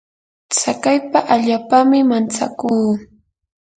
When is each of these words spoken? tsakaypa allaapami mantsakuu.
tsakaypa 0.51 1.19
allaapami 1.33 1.99
mantsakuu. 2.09 2.91